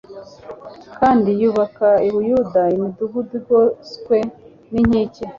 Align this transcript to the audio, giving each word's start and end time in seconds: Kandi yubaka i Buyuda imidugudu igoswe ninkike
Kandi 0.99 1.29
yubaka 1.41 1.87
i 2.07 2.09
Buyuda 2.13 2.61
imidugudu 2.75 3.31
igoswe 3.39 4.17
ninkike 4.71 5.25